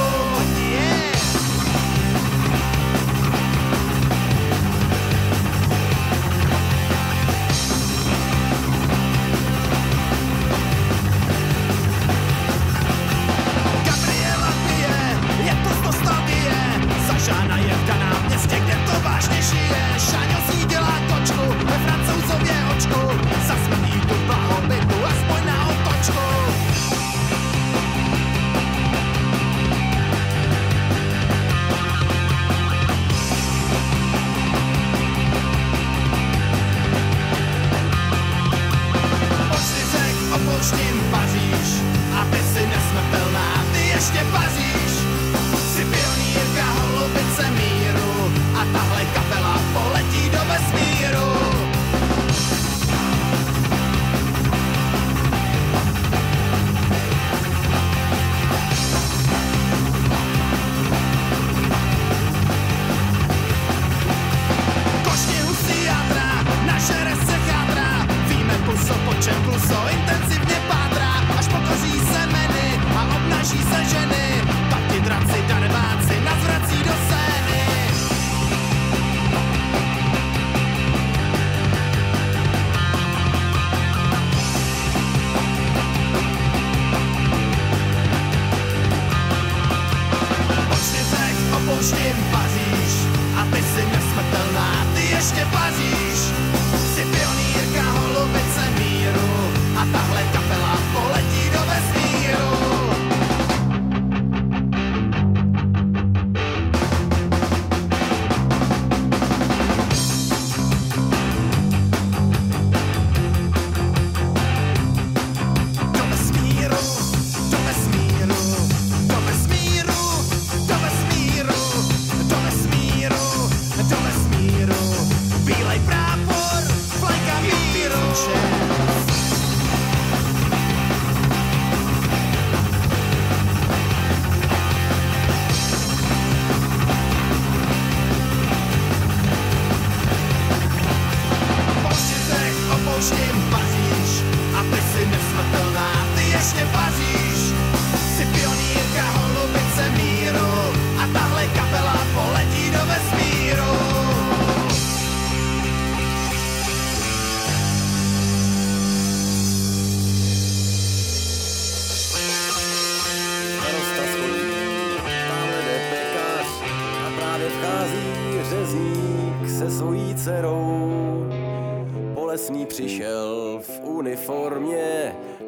A 73.43 73.45
obnaží 73.45 73.83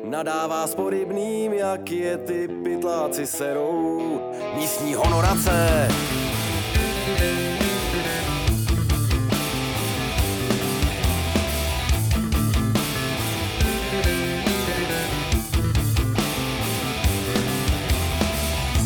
nadává 0.09 0.67
s 0.67 0.75
porybným, 0.75 1.53
jak 1.53 1.91
je 1.91 2.17
ty 2.17 2.47
pytláci 2.47 3.27
serou. 3.27 4.21
Místní 4.55 4.93
honorace, 4.93 5.87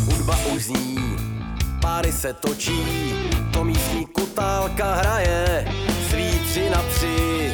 hudba 0.05 0.37
už 0.55 0.63
zní, 0.63 1.17
páry 1.81 2.11
se 2.11 2.33
točí, 2.33 2.83
to 3.53 3.63
místní 3.63 4.05
kutálka 4.05 4.95
hraje, 4.95 5.67
svý 6.09 6.39
tři 6.39 6.69
na 6.69 6.83
tři, 6.83 7.53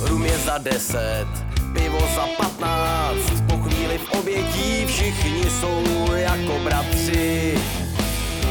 rum 0.00 0.24
je 0.24 0.38
za 0.38 0.58
deset, 0.58 1.47
pivo 1.78 2.02
za 2.14 2.26
patnáct, 2.38 3.40
po 3.46 3.56
chvíli 3.62 3.98
v 3.98 4.10
obětí 4.18 4.86
všichni 4.86 5.44
jsou 5.60 6.12
jako 6.14 6.58
bratři. 6.64 7.54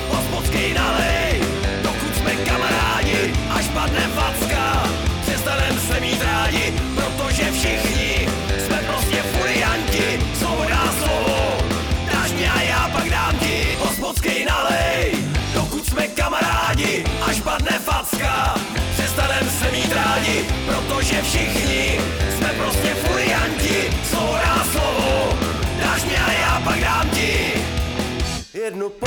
Hospodský 0.09 0.73
nalej, 0.73 1.41
dokud 1.83 2.15
jsme 2.17 2.31
kamarádi, 2.31 3.33
až 3.49 3.65
padne 3.67 4.05
facka, 4.15 4.89
přestanem 5.21 5.79
se 5.79 5.99
mít 5.99 6.21
rádi, 6.21 6.73
protože 6.95 7.51
všichni 7.51 8.27
jsme 8.65 8.77
prostě 8.87 9.17
furianti, 9.21 10.19
dá 10.69 10.93
slovo, 10.99 11.57
dáš 12.13 12.31
mě 12.31 12.51
a 12.51 12.61
já 12.61 12.89
pak 12.93 13.09
dám 13.09 13.35
ti, 13.39 13.77
hospodský 13.79 14.45
nalej, 14.45 15.11
dokud 15.53 15.85
jsme 15.85 16.07
kamarádi, 16.07 17.03
až 17.21 17.41
padne 17.41 17.79
facka, 17.79 18.55
přestanem 18.93 19.49
se 19.59 19.71
mít 19.71 19.93
rádi, 19.93 20.45
protože 20.65 21.21
všichni 21.21 21.99
jsme 22.37 22.46
furianti, 23.87 24.07
slovo 24.09 24.33
dá 24.33 24.63
slovo, 24.71 25.37
dáš 25.79 26.03
mě 26.05 26.17
a 26.17 26.31
já 26.31 26.61
pak 26.65 26.79
dám 26.79 27.09
ti. 27.09 27.53
Jednu 28.53 28.89
po 28.89 29.05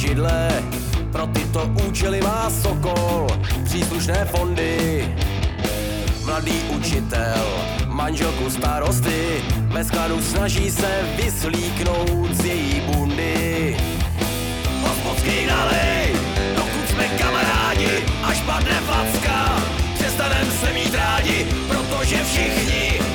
židle, 0.00 0.62
pro 1.12 1.26
tyto 1.26 1.70
účely 1.88 2.20
má 2.20 2.50
Sokol 2.50 3.26
příslušné 3.64 4.24
fondy. 4.24 5.04
Mladý 6.24 6.56
učitel, 6.76 7.44
manželku 7.86 8.50
starosty, 8.50 9.44
ve 9.68 9.84
skladu 9.84 10.22
snaží 10.22 10.70
se 10.70 10.90
vyslíknout 11.16 12.32
z 12.32 12.44
její 12.44 12.80
bundy. 12.80 13.76
Hospodský 14.82 15.46
nalej, 15.46 16.16
dokud 16.56 16.88
jsme 16.88 17.04
kamarádi, 17.08 18.04
až 18.22 18.40
padne 18.40 18.80
facka, 18.80 19.62
přestanem 19.94 20.50
se 20.60 20.72
mít 20.72 20.94
rádi, 20.94 21.46
protože 21.68 22.24
všichni 22.24 23.09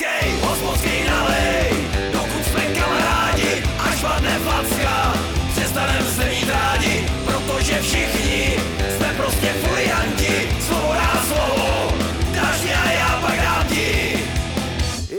hospodský, 0.00 0.40
hospodský 0.40 1.04
nalej, 1.04 1.70
dokud 2.12 2.44
jsme 2.44 2.60
kamarádi, 2.60 3.62
až 3.78 4.00
padne 4.00 4.38
facka, 4.38 5.14
přestanem 5.52 6.04
se 6.04 6.24
mít 6.24 6.48
rádi, 6.48 7.04
protože 7.24 7.80
všichni 7.80 8.56
jsme 8.96 9.14
prostě 9.16 9.46
furianti, 9.46 10.48
slovo 10.66 10.94
dá 10.94 11.24
slovo, 11.28 11.92
dáš 12.34 12.62
mě 12.62 12.74
a 12.74 12.92
já 12.92 13.20
pak 13.20 13.36
dám 13.36 13.66
ti 13.68 14.18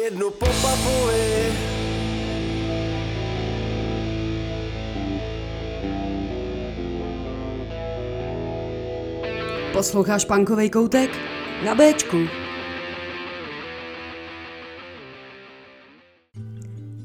jednu 0.04 0.30
po 0.30 0.46
papuli. 0.46 1.52
Posloucháš 9.74 10.26
punkovej 10.26 10.70
koutek? 10.70 11.10
Na 11.66 11.76
Bčku. 11.76 12.51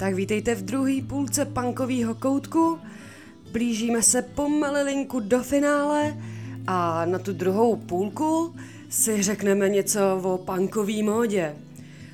Tak 0.06 0.14
vítejte 0.14 0.54
v 0.54 0.62
druhé 0.62 1.02
půlce 1.08 1.44
punkového 1.44 2.14
koutku. 2.14 2.78
Blížíme 3.52 4.02
se 4.02 4.22
pomalilinku 4.22 5.20
do 5.20 5.42
finále 5.42 6.16
a 6.66 7.04
na 7.04 7.18
tu 7.18 7.32
druhou 7.32 7.76
půlku 7.76 8.54
si 8.88 9.22
řekneme 9.22 9.68
něco 9.68 10.00
o 10.22 10.38
punkové 10.38 11.02
módě. 11.02 11.56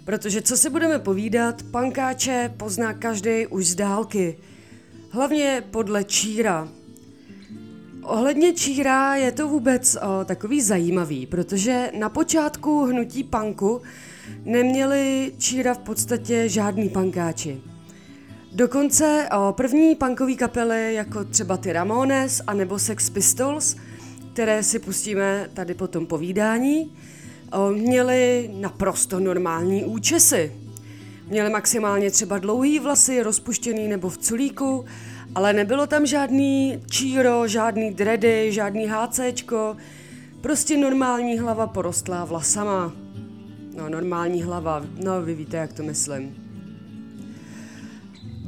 Protože 0.04 0.42
co 0.42 0.56
si 0.56 0.70
budeme 0.70 0.98
povídat, 0.98 1.62
pankáče 1.62 2.54
pozná 2.56 2.92
každý 2.92 3.46
už 3.46 3.66
z 3.66 3.74
dálky. 3.74 4.38
Hlavně 5.10 5.64
podle 5.70 6.04
číra. 6.04 6.68
Ohledně 8.02 8.52
číra 8.52 9.14
je 9.14 9.32
to 9.32 9.48
vůbec 9.48 9.96
o, 9.96 10.24
takový 10.24 10.62
zajímavý, 10.62 11.26
protože 11.26 11.90
na 11.98 12.08
počátku 12.08 12.84
hnutí 12.84 13.24
punku 13.24 13.82
neměli 14.44 15.32
číra 15.38 15.74
v 15.74 15.78
podstatě 15.78 16.48
žádný 16.48 16.88
pankáči. 16.88 17.71
Dokonce 18.54 19.28
první 19.50 19.94
punkové 19.94 20.34
kapely, 20.34 20.94
jako 20.94 21.24
třeba 21.24 21.56
ty 21.56 21.72
Ramones 21.72 22.42
a 22.46 22.54
nebo 22.54 22.78
Sex 22.78 23.10
Pistols, 23.10 23.76
které 24.32 24.62
si 24.62 24.78
pustíme 24.78 25.50
tady 25.54 25.74
po 25.74 25.88
tom 25.88 26.06
povídání, 26.06 26.92
o, 27.52 27.70
měli 27.70 28.50
naprosto 28.54 29.20
normální 29.20 29.84
účesy. 29.84 30.52
Měli 31.28 31.50
maximálně 31.50 32.10
třeba 32.10 32.38
dlouhý 32.38 32.78
vlasy, 32.78 33.22
rozpuštěný 33.22 33.88
nebo 33.88 34.08
v 34.10 34.18
culíku, 34.18 34.84
ale 35.34 35.52
nebylo 35.52 35.86
tam 35.86 36.06
žádný 36.06 36.82
číro, 36.90 37.48
žádný 37.48 37.94
dredy, 37.94 38.52
žádný 38.52 38.86
hácéčko, 38.86 39.76
prostě 40.40 40.76
normální 40.76 41.38
hlava 41.38 41.66
porostlá 41.66 42.24
vlasama. 42.24 42.92
No, 43.76 43.88
normální 43.88 44.42
hlava, 44.42 44.84
no 45.04 45.22
vy 45.22 45.34
víte, 45.34 45.56
jak 45.56 45.72
to 45.72 45.82
myslím. 45.82 46.41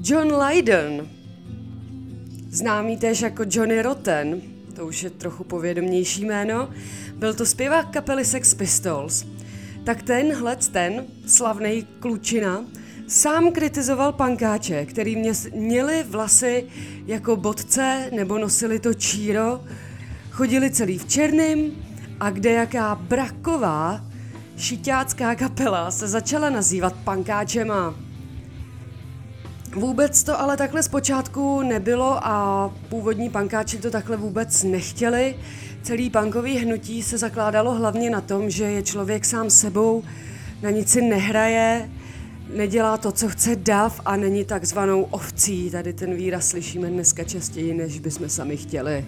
John 0.06 0.32
Lydon, 0.36 1.08
známý 2.50 2.96
též 2.96 3.20
jako 3.20 3.42
Johnny 3.50 3.82
Rotten, 3.82 4.42
to 4.76 4.86
už 4.86 5.02
je 5.02 5.10
trochu 5.10 5.44
povědomější 5.44 6.24
jméno, 6.24 6.70
byl 7.16 7.34
to 7.34 7.46
zpěvák 7.46 7.90
kapely 7.90 8.24
Sex 8.24 8.54
Pistols. 8.54 9.26
Tak 9.84 10.02
tenhle 10.02 10.56
ten 10.56 11.04
slavný 11.26 11.86
klučina 12.00 12.64
sám 13.08 13.52
kritizoval 13.52 14.12
pankáče, 14.12 14.86
který 14.86 15.16
mě, 15.16 15.32
měli 15.54 16.02
vlasy 16.02 16.64
jako 17.06 17.36
bodce 17.36 18.10
nebo 18.12 18.38
nosili 18.38 18.78
to 18.78 18.94
číro, 18.94 19.60
chodili 20.30 20.70
celý 20.70 20.98
v 20.98 21.08
černém 21.08 21.72
a 22.20 22.30
kde 22.30 22.52
jaká 22.52 22.94
braková 22.94 24.04
šiťácká 24.56 25.34
kapela 25.34 25.90
se 25.90 26.08
začala 26.08 26.50
nazývat 26.50 26.94
pankáčema. 27.04 28.03
Vůbec 29.74 30.22
to 30.22 30.40
ale 30.40 30.56
takhle 30.56 30.82
zpočátku 30.82 31.62
nebylo 31.62 32.26
a 32.26 32.70
původní 32.88 33.30
pankáči 33.30 33.78
to 33.78 33.90
takhle 33.90 34.16
vůbec 34.16 34.62
nechtěli. 34.62 35.36
Celý 35.82 36.10
punkový 36.10 36.58
hnutí 36.58 37.02
se 37.02 37.18
zakládalo 37.18 37.74
hlavně 37.74 38.10
na 38.10 38.20
tom, 38.20 38.50
že 38.50 38.64
je 38.64 38.82
člověk 38.82 39.24
sám 39.24 39.50
sebou, 39.50 40.02
na 40.62 40.70
nic 40.70 40.90
si 40.90 41.02
nehraje, 41.02 41.90
nedělá 42.56 42.96
to, 42.96 43.12
co 43.12 43.28
chce 43.28 43.56
dav 43.56 44.00
a 44.04 44.16
není 44.16 44.44
takzvanou 44.44 45.02
ovcí. 45.02 45.70
Tady 45.70 45.92
ten 45.92 46.14
výraz 46.14 46.48
slyšíme 46.48 46.88
dneska 46.88 47.24
častěji, 47.24 47.74
než 47.74 47.98
bychom 47.98 48.28
sami 48.28 48.56
chtěli. 48.56 49.06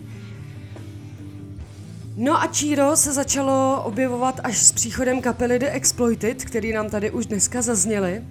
No 2.16 2.42
a 2.42 2.46
Číro 2.46 2.96
se 2.96 3.12
začalo 3.12 3.82
objevovat 3.84 4.40
až 4.44 4.58
s 4.58 4.72
příchodem 4.72 5.20
kapely 5.20 5.58
The 5.58 5.66
Exploited, 5.70 6.44
který 6.44 6.72
nám 6.72 6.90
tady 6.90 7.10
už 7.10 7.26
dneska 7.26 7.62
zazněli. 7.62 8.22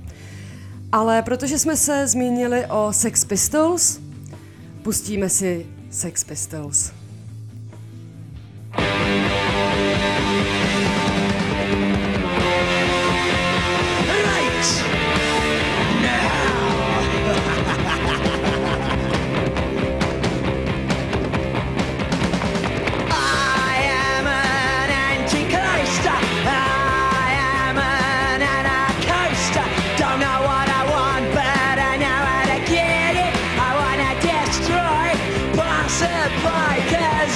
Ale 0.92 1.22
protože 1.22 1.60
jsme 1.60 1.78
se 1.78 2.08
zmínili 2.08 2.66
o 2.70 2.94
Sex 2.94 3.26
Pistols, 3.26 4.00
pustíme 4.84 5.30
si 5.30 5.66
Sex 5.90 6.24
Pistols. 6.24 6.92
I 8.78 8.84
am 8.84 9.35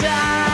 desire 0.02 0.49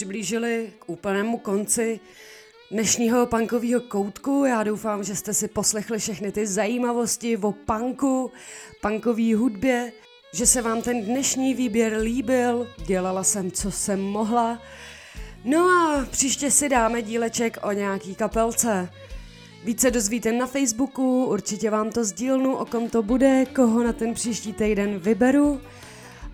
přiblížili 0.00 0.72
k 0.78 0.88
úplnému 0.88 1.38
konci 1.38 2.00
dnešního 2.70 3.26
punkového 3.26 3.80
koutku. 3.80 4.44
Já 4.44 4.62
doufám, 4.62 5.04
že 5.04 5.16
jste 5.16 5.34
si 5.34 5.48
poslechli 5.48 5.98
všechny 5.98 6.32
ty 6.32 6.46
zajímavosti 6.46 7.36
o 7.36 7.52
punku, 7.52 8.32
punkové 8.80 9.34
hudbě, 9.34 9.92
že 10.32 10.46
se 10.46 10.62
vám 10.62 10.82
ten 10.82 11.04
dnešní 11.04 11.54
výběr 11.54 11.96
líbil, 11.96 12.68
dělala 12.86 13.24
jsem, 13.24 13.50
co 13.50 13.70
jsem 13.70 14.00
mohla. 14.00 14.62
No 15.44 15.68
a 15.68 16.06
příště 16.10 16.50
si 16.50 16.68
dáme 16.68 17.02
díleček 17.02 17.58
o 17.62 17.72
nějaký 17.72 18.14
kapelce. 18.14 18.90
Více 19.64 19.90
dozvíte 19.90 20.32
na 20.32 20.46
Facebooku, 20.46 21.24
určitě 21.24 21.70
vám 21.70 21.90
to 21.90 22.04
sdílnu, 22.04 22.56
o 22.56 22.64
kom 22.64 22.88
to 22.88 23.02
bude, 23.02 23.44
koho 23.46 23.82
na 23.82 23.92
ten 23.92 24.14
příští 24.14 24.52
týden 24.52 24.98
vyberu. 24.98 25.60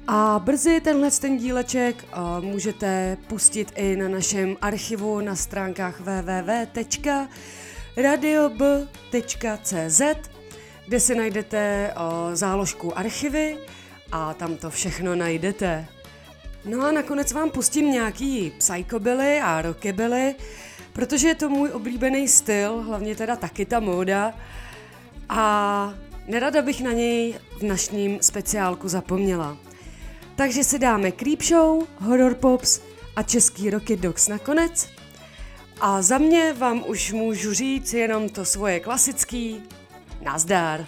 A 0.09 0.38
brzy 0.44 0.80
tenhle 0.80 1.11
ten 1.11 1.36
díleček 1.36 2.04
uh, 2.04 2.44
můžete 2.44 3.16
pustit 3.26 3.72
i 3.76 3.96
na 3.96 4.09
našem 4.09 4.57
archivu 4.61 5.20
na 5.20 5.36
stránkách 5.36 6.00
www.radiob.cz, 6.00 7.11
kde 10.86 11.00
si 11.00 11.14
najdete 11.14 11.94
uh, 11.96 12.34
záložku 12.34 12.98
archivy 12.98 13.59
a 14.12 14.34
tam 14.34 14.57
to 14.57 14.70
všechno 14.70 15.14
najdete. 15.14 15.86
No 16.64 16.82
a 16.82 16.92
nakonec 16.92 17.32
vám 17.32 17.50
pustím 17.50 17.90
nějaký 17.90 18.52
psychobilly 18.59 19.40
a 19.40 19.62
rockabilly, 19.62 20.34
protože 20.92 21.28
je 21.28 21.34
to 21.34 21.48
můj 21.48 21.70
oblíbený 21.70 22.28
styl, 22.28 22.82
hlavně 22.82 23.16
teda 23.16 23.36
taky 23.36 23.66
ta 23.66 23.80
móda. 23.80 24.34
A 25.28 25.94
nerada 26.26 26.62
bych 26.62 26.82
na 26.82 26.92
něj 26.92 27.34
v 27.57 27.61
dnešním 27.61 28.18
speciálku 28.20 28.88
zapomněla. 28.88 29.65
Takže 30.37 30.64
si 30.64 30.78
dáme 30.78 31.12
Creepshow, 31.12 31.87
Horror 32.01 32.34
Pops 32.34 32.80
a 33.16 33.22
český 33.22 33.70
Rocket 33.70 34.01
Dogs 34.01 34.28
nakonec. 34.28 34.89
A 35.80 36.03
za 36.03 36.18
mě 36.18 36.53
vám 36.53 36.84
už 36.87 37.12
můžu 37.12 37.53
říct 37.53 37.93
jenom 37.93 38.28
to 38.28 38.45
svoje 38.45 38.80
klasický 38.80 39.62
nazdár. 40.22 40.87